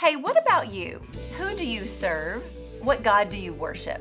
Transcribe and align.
Hey, 0.00 0.16
what 0.16 0.40
about 0.40 0.72
you? 0.72 1.02
Who 1.36 1.54
do 1.54 1.66
you 1.66 1.86
serve? 1.86 2.42
What 2.80 3.02
God 3.02 3.28
do 3.28 3.36
you 3.36 3.52
worship? 3.52 4.00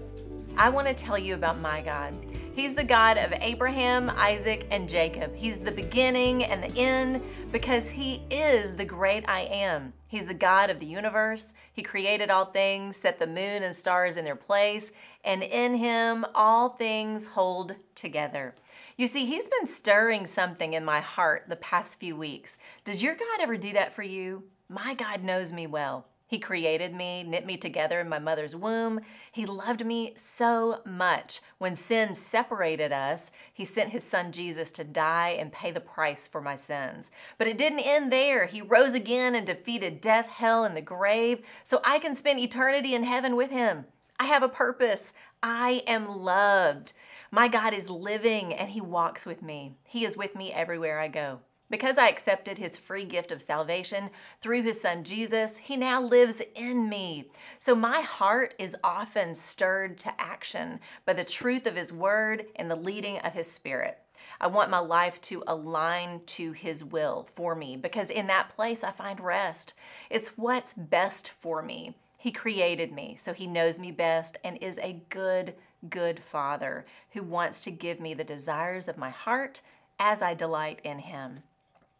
I 0.55 0.69
want 0.69 0.87
to 0.87 0.93
tell 0.93 1.17
you 1.17 1.35
about 1.35 1.59
my 1.59 1.81
God. 1.81 2.15
He's 2.55 2.73
the 2.73 2.85
God 2.85 3.17
of 3.17 3.33
Abraham, 3.41 4.09
Isaac, 4.11 4.65
and 4.71 4.87
Jacob. 4.87 5.35
He's 5.35 5.59
the 5.59 5.73
beginning 5.73 6.45
and 6.45 6.63
the 6.63 6.79
end 6.79 7.21
because 7.51 7.89
He 7.89 8.21
is 8.31 8.75
the 8.75 8.85
great 8.85 9.27
I 9.27 9.41
am. 9.51 9.91
He's 10.07 10.25
the 10.25 10.33
God 10.33 10.69
of 10.69 10.79
the 10.79 10.85
universe. 10.85 11.53
He 11.73 11.83
created 11.83 12.29
all 12.29 12.45
things, 12.45 12.95
set 12.95 13.19
the 13.19 13.27
moon 13.27 13.61
and 13.61 13.75
stars 13.75 14.15
in 14.15 14.23
their 14.23 14.37
place, 14.37 14.93
and 15.25 15.43
in 15.43 15.75
Him 15.75 16.23
all 16.33 16.69
things 16.69 17.27
hold 17.27 17.75
together. 17.95 18.55
You 18.95 19.05
see, 19.05 19.25
He's 19.25 19.49
been 19.49 19.67
stirring 19.67 20.27
something 20.27 20.71
in 20.71 20.85
my 20.85 21.01
heart 21.01 21.49
the 21.49 21.57
past 21.57 21.99
few 21.99 22.15
weeks. 22.15 22.57
Does 22.85 23.03
your 23.03 23.15
God 23.15 23.41
ever 23.41 23.57
do 23.57 23.73
that 23.73 23.93
for 23.93 24.03
you? 24.03 24.43
My 24.71 24.93
God 24.93 25.23
knows 25.23 25.51
me 25.51 25.65
well. 25.65 26.05
He 26.27 26.37
created 26.37 26.93
me, 26.93 27.23
knit 27.23 27.43
me 27.43 27.57
together 27.57 27.99
in 27.99 28.07
my 28.07 28.19
mother's 28.19 28.55
womb. 28.55 28.99
He 29.31 29.47
loved 29.47 29.83
me 29.83 30.13
so 30.15 30.81
much. 30.85 31.41
When 31.57 31.75
sin 31.75 32.13
separated 32.13 32.91
us, 32.91 33.31
He 33.51 33.65
sent 33.65 33.89
His 33.89 34.03
Son 34.03 34.31
Jesus 34.31 34.71
to 34.73 34.83
die 34.83 35.29
and 35.29 35.51
pay 35.51 35.71
the 35.71 35.79
price 35.79 36.27
for 36.27 36.39
my 36.39 36.55
sins. 36.55 37.09
But 37.39 37.47
it 37.47 37.57
didn't 37.57 37.79
end 37.79 38.13
there. 38.13 38.45
He 38.45 38.61
rose 38.61 38.93
again 38.93 39.33
and 39.33 39.47
defeated 39.47 40.01
death, 40.01 40.27
hell, 40.27 40.63
and 40.63 40.77
the 40.77 40.83
grave 40.83 41.43
so 41.63 41.81
I 41.83 41.97
can 41.97 42.13
spend 42.13 42.39
eternity 42.39 42.93
in 42.93 43.05
heaven 43.05 43.35
with 43.35 43.49
Him. 43.49 43.85
I 44.19 44.25
have 44.25 44.43
a 44.43 44.49
purpose. 44.49 45.13
I 45.41 45.81
am 45.87 46.07
loved. 46.07 46.93
My 47.31 47.47
God 47.47 47.73
is 47.73 47.89
living 47.89 48.53
and 48.53 48.69
He 48.69 48.81
walks 48.81 49.25
with 49.25 49.41
me. 49.41 49.77
He 49.87 50.05
is 50.05 50.15
with 50.15 50.35
me 50.35 50.53
everywhere 50.53 50.99
I 50.99 51.07
go. 51.07 51.39
Because 51.69 51.97
I 51.97 52.07
accepted 52.07 52.57
his 52.57 52.77
free 52.77 53.05
gift 53.05 53.31
of 53.31 53.41
salvation 53.41 54.09
through 54.41 54.63
his 54.63 54.81
son 54.81 55.03
Jesus, 55.03 55.57
he 55.57 55.77
now 55.77 56.01
lives 56.01 56.41
in 56.55 56.89
me. 56.89 57.29
So 57.59 57.75
my 57.75 58.01
heart 58.01 58.55
is 58.57 58.75
often 58.83 59.35
stirred 59.35 59.97
to 59.99 60.19
action 60.19 60.79
by 61.05 61.13
the 61.13 61.23
truth 61.23 61.67
of 61.67 61.75
his 61.75 61.93
word 61.93 62.45
and 62.55 62.71
the 62.71 62.75
leading 62.75 63.19
of 63.19 63.33
his 63.33 63.51
spirit. 63.51 63.99
I 64.41 64.47
want 64.47 64.69
my 64.69 64.79
life 64.79 65.19
to 65.23 65.43
align 65.47 66.21
to 66.27 66.51
His 66.51 66.83
will 66.83 67.27
for 67.33 67.55
me 67.55 67.75
because 67.77 68.09
in 68.09 68.27
that 68.27 68.49
place 68.49 68.83
I 68.83 68.91
find 68.91 69.19
rest. 69.19 69.73
It's 70.09 70.37
what's 70.37 70.73
best 70.73 71.31
for 71.31 71.61
me. 71.61 71.95
He 72.17 72.31
created 72.31 72.91
me, 72.91 73.15
so 73.17 73.33
He 73.33 73.47
knows 73.47 73.79
me 73.79 73.91
best 73.91 74.37
and 74.43 74.57
is 74.61 74.77
a 74.79 75.01
good, 75.09 75.55
good 75.89 76.19
Father 76.19 76.85
who 77.11 77.23
wants 77.23 77.61
to 77.61 77.71
give 77.71 77.99
me 77.99 78.13
the 78.13 78.23
desires 78.23 78.87
of 78.87 78.97
my 78.97 79.09
heart 79.09 79.61
as 79.99 80.21
I 80.21 80.33
delight 80.33 80.79
in 80.83 80.99
Him. 80.99 81.43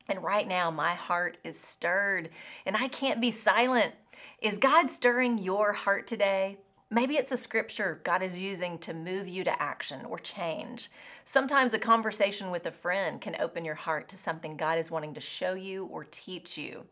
And 0.09 0.23
right 0.23 0.47
now, 0.47 0.71
my 0.71 0.93
heart 0.95 1.37
is 1.43 1.59
stirred 1.59 2.29
and 2.65 2.75
I 2.75 2.87
can't 2.87 3.21
be 3.21 3.29
silent. 3.31 3.93
Is 4.41 4.57
God 4.57 4.89
stirring 4.89 5.37
your 5.37 5.71
heart 5.71 6.07
today? 6.07 6.57
Maybe 6.89 7.17
it's 7.17 7.31
a 7.31 7.37
scripture 7.37 8.01
God 8.03 8.23
is 8.23 8.41
using 8.41 8.79
to 8.79 8.95
move 8.95 9.27
you 9.27 9.43
to 9.43 9.61
action 9.61 10.05
or 10.05 10.17
change. 10.17 10.89
Sometimes 11.23 11.75
a 11.75 11.79
conversation 11.79 12.49
with 12.49 12.65
a 12.65 12.71
friend 12.71 13.21
can 13.21 13.35
open 13.39 13.63
your 13.63 13.75
heart 13.75 14.09
to 14.09 14.17
something 14.17 14.57
God 14.57 14.79
is 14.79 14.89
wanting 14.89 15.13
to 15.13 15.21
show 15.21 15.53
you 15.53 15.85
or 15.85 16.03
teach 16.03 16.57
you. 16.57 16.85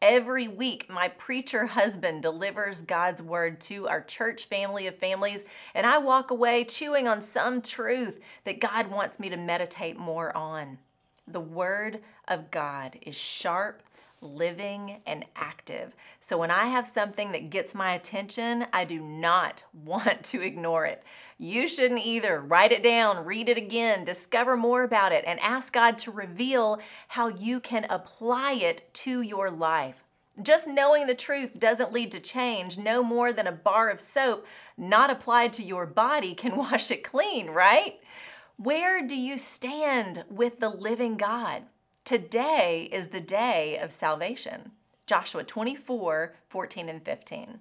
Every 0.00 0.46
week, 0.46 0.88
my 0.88 1.08
preacher 1.08 1.66
husband 1.66 2.22
delivers 2.22 2.80
God's 2.80 3.20
word 3.20 3.60
to 3.62 3.88
our 3.88 4.00
church 4.00 4.44
family 4.44 4.86
of 4.86 4.96
families, 4.96 5.44
and 5.74 5.84
I 5.84 5.98
walk 5.98 6.30
away 6.30 6.64
chewing 6.64 7.08
on 7.08 7.20
some 7.20 7.60
truth 7.60 8.20
that 8.44 8.60
God 8.60 8.86
wants 8.86 9.18
me 9.18 9.28
to 9.28 9.36
meditate 9.36 9.98
more 9.98 10.34
on. 10.34 10.78
The 11.30 11.40
Word 11.40 12.00
of 12.26 12.50
God 12.50 12.98
is 13.02 13.14
sharp, 13.14 13.82
living, 14.20 15.00
and 15.06 15.24
active. 15.36 15.94
So 16.18 16.36
when 16.38 16.50
I 16.50 16.66
have 16.66 16.88
something 16.88 17.30
that 17.30 17.50
gets 17.50 17.72
my 17.72 17.92
attention, 17.92 18.66
I 18.72 18.84
do 18.84 19.00
not 19.00 19.62
want 19.72 20.24
to 20.24 20.42
ignore 20.42 20.86
it. 20.86 21.04
You 21.38 21.68
shouldn't 21.68 22.04
either. 22.04 22.40
Write 22.40 22.72
it 22.72 22.82
down, 22.82 23.24
read 23.24 23.48
it 23.48 23.56
again, 23.56 24.04
discover 24.04 24.56
more 24.56 24.82
about 24.82 25.12
it, 25.12 25.24
and 25.24 25.38
ask 25.38 25.72
God 25.72 25.98
to 25.98 26.10
reveal 26.10 26.80
how 27.08 27.28
you 27.28 27.60
can 27.60 27.86
apply 27.88 28.54
it 28.54 28.92
to 28.94 29.22
your 29.22 29.52
life. 29.52 30.02
Just 30.42 30.66
knowing 30.66 31.06
the 31.06 31.14
truth 31.14 31.60
doesn't 31.60 31.92
lead 31.92 32.10
to 32.10 32.20
change. 32.20 32.76
No 32.76 33.04
more 33.04 33.32
than 33.32 33.46
a 33.46 33.52
bar 33.52 33.88
of 33.88 34.00
soap 34.00 34.46
not 34.76 35.10
applied 35.10 35.52
to 35.54 35.62
your 35.62 35.86
body 35.86 36.34
can 36.34 36.56
wash 36.56 36.90
it 36.90 37.04
clean, 37.04 37.50
right? 37.50 38.00
Where 38.62 39.00
do 39.00 39.16
you 39.16 39.38
stand 39.38 40.24
with 40.28 40.60
the 40.60 40.68
living 40.68 41.16
God? 41.16 41.62
Today 42.04 42.90
is 42.92 43.08
the 43.08 43.18
day 43.18 43.78
of 43.78 43.90
salvation. 43.90 44.72
Joshua 45.06 45.44
24, 45.44 46.34
14, 46.46 46.88
and 46.90 47.02
15. 47.02 47.60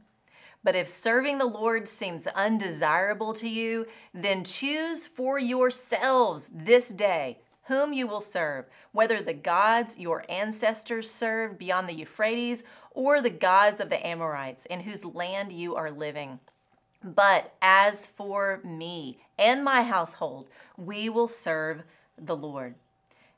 But 0.61 0.75
if 0.75 0.89
serving 0.89 1.37
the 1.37 1.45
Lord 1.45 1.87
seems 1.87 2.27
undesirable 2.27 3.31
to 3.35 3.47
you, 3.47 3.85
then 4.13 4.43
choose 4.43 5.07
for 5.07 5.39
yourselves 5.39 6.51
this 6.53 6.89
day 6.89 7.39
whom 7.67 7.93
you 7.93 8.05
will 8.05 8.19
serve, 8.19 8.65
whether 8.91 9.21
the 9.21 9.33
gods 9.33 9.97
your 9.97 10.25
ancestors 10.27 11.09
served 11.09 11.57
beyond 11.57 11.87
the 11.87 11.95
Euphrates 11.95 12.61
or 12.91 13.21
the 13.21 13.29
gods 13.29 13.79
of 13.79 13.89
the 13.89 14.05
Amorites 14.05 14.65
in 14.65 14.81
whose 14.81 15.05
land 15.05 15.53
you 15.53 15.75
are 15.75 15.91
living. 15.91 16.41
But 17.03 17.53
as 17.61 18.05
for 18.05 18.59
me 18.63 19.19
and 19.37 19.63
my 19.63 19.83
household, 19.83 20.49
we 20.77 21.09
will 21.09 21.27
serve 21.27 21.83
the 22.17 22.35
Lord. 22.35 22.75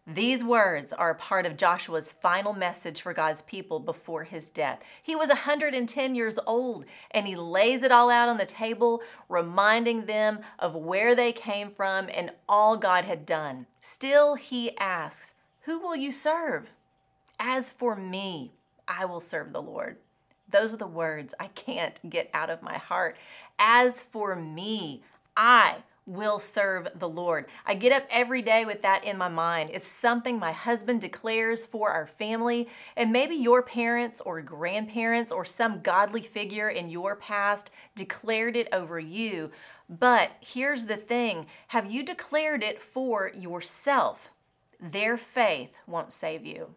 These 0.08 0.44
words 0.44 0.92
are 0.92 1.14
part 1.14 1.46
of 1.46 1.58
Joshua's 1.58 2.12
final 2.12 2.54
message 2.54 3.02
for 3.02 3.14
God's 3.14 3.44
people 3.44 3.80
before 3.80 4.24
his 4.24 4.50
death. 4.50 4.84
He 5.02 5.16
was 5.16 5.30
110 5.30 6.16
years 6.16 6.40
old 6.48 6.86
and 7.12 7.28
he 7.28 7.36
lays 7.36 7.84
it 7.84 7.92
all 7.92 8.10
out 8.10 8.28
on 8.28 8.38
the 8.38 8.46
table, 8.46 9.02
reminding 9.30 10.06
them 10.06 10.40
of 10.58 10.76
where 10.76 11.14
they 11.14 11.32
came 11.32 11.70
from 11.70 12.10
and 12.12 12.32
all 12.50 12.78
God 12.78 13.06
had 13.06 13.28
done. 13.28 13.68
Still, 13.80 14.36
he 14.36 14.76
asks, 14.78 15.36
Who 15.62 15.80
will 15.80 15.96
you 15.96 16.12
serve? 16.12 16.72
As 17.40 17.70
for 17.70 17.96
me, 17.96 18.54
I 18.88 19.06
will 19.06 19.22
serve 19.22 19.54
the 19.54 19.62
Lord. 19.62 19.98
Those 20.52 20.74
are 20.74 20.78
the 20.78 20.88
words 20.88 21.34
I 21.40 21.48
can't 21.48 22.00
get 22.10 22.30
out 22.34 22.50
of 22.50 22.62
my 22.62 22.78
heart. 22.78 23.18
As 23.58 24.02
for 24.02 24.36
me, 24.36 25.02
I 25.36 25.78
will 26.06 26.40
serve 26.40 26.90
the 26.96 27.08
Lord. 27.08 27.46
I 27.66 27.76
get 27.76 27.92
up 27.92 28.04
every 28.10 28.42
day 28.42 28.66
with 28.66 28.82
that 28.82 29.04
in 29.04 29.18
my 29.18 29.30
mind. 29.30 29.70
It's 29.72 29.88
something 29.88 30.38
my 30.38 30.52
husband 30.52 31.00
declares 31.00 31.66
for 31.66 31.92
our 31.92 32.08
family, 32.08 32.68
and 32.98 33.12
maybe 33.12 33.36
your 33.36 33.62
parents 33.62 34.20
or 34.22 34.42
grandparents 34.42 35.32
or 35.32 35.46
some 35.46 35.82
godly 35.82 36.22
figure 36.22 36.70
in 36.70 36.90
your 36.90 37.16
past 37.16 37.72
declared 37.96 38.58
it 38.58 38.68
over 38.74 39.00
you. 39.00 39.52
But 39.88 40.32
here's 40.42 40.86
the 40.86 40.98
thing 40.98 41.46
have 41.68 41.92
you 41.92 42.04
declared 42.04 42.64
it 42.64 42.82
for 42.82 43.32
yourself? 43.36 44.32
Their 44.80 45.18
faith 45.18 45.78
won't 45.86 46.12
save 46.12 46.46
you. 46.46 46.74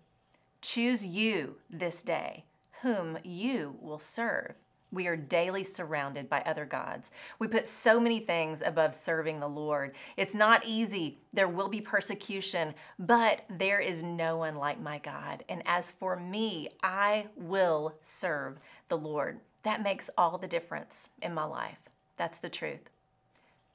Choose 0.60 1.06
you 1.06 1.56
this 1.70 2.02
day 2.02 2.44
whom 2.84 3.16
you 3.24 3.76
will 3.80 3.98
serve. 3.98 4.54
We 4.92 5.06
are 5.06 5.16
daily 5.16 5.64
surrounded 5.64 6.28
by 6.28 6.42
other 6.42 6.66
gods. 6.66 7.10
We 7.38 7.48
put 7.48 7.66
so 7.66 7.98
many 7.98 8.20
things 8.20 8.62
above 8.64 8.94
serving 8.94 9.40
the 9.40 9.48
Lord. 9.48 9.94
It's 10.18 10.34
not 10.34 10.66
easy. 10.66 11.18
There 11.32 11.48
will 11.48 11.68
be 11.68 11.80
persecution, 11.80 12.74
but 12.98 13.46
there 13.48 13.80
is 13.80 14.02
no 14.02 14.36
one 14.36 14.56
like 14.56 14.78
my 14.78 14.98
God. 14.98 15.44
And 15.48 15.62
as 15.64 15.90
for 15.90 16.14
me, 16.14 16.68
I 16.82 17.28
will 17.36 17.94
serve 18.02 18.58
the 18.88 18.98
Lord. 18.98 19.40
That 19.62 19.82
makes 19.82 20.10
all 20.18 20.36
the 20.36 20.46
difference 20.46 21.08
in 21.22 21.32
my 21.32 21.44
life. 21.44 21.78
That's 22.18 22.38
the 22.38 22.50
truth. 22.50 22.90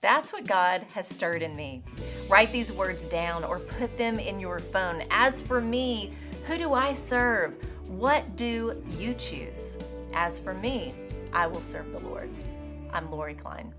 That's 0.02 0.32
what 0.32 0.46
God 0.46 0.86
has 0.94 1.08
stirred 1.08 1.42
in 1.42 1.56
me. 1.56 1.82
Write 2.30 2.52
these 2.52 2.72
words 2.72 3.08
down 3.08 3.44
or 3.44 3.58
put 3.58 3.98
them 3.98 4.20
in 4.20 4.40
your 4.40 4.60
phone. 4.60 5.04
As 5.10 5.42
for 5.42 5.60
me, 5.60 6.14
who 6.46 6.60
do 6.60 6.74
I 6.74 6.94
serve? 6.94 7.56
What 7.90 8.36
do 8.36 8.84
you 9.00 9.16
choose? 9.16 9.76
As 10.14 10.38
for 10.38 10.54
me, 10.54 10.94
I 11.34 11.48
will 11.48 11.60
serve 11.60 11.92
the 11.92 12.00
Lord. 12.08 12.30
I'm 12.94 13.10
Lori 13.10 13.34
Klein. 13.34 13.74